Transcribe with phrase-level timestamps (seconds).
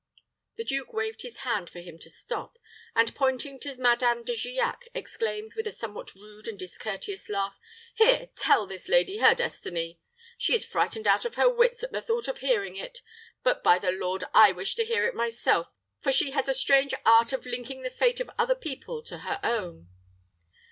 [0.55, 2.57] The duke waved his hand for him to stop;
[2.95, 7.59] and, pointing to Madame De Giac, exclaimed, with a somewhat rude and discourteous laugh,
[7.93, 9.99] "Here, tell this lady her destiny.
[10.39, 13.03] She is frightened out of her wits at the thought of hearing it;
[13.43, 16.95] but, by the Lord, I wish to hear it myself, for she has a strange
[17.05, 19.87] art of linking the fate of other people to her own."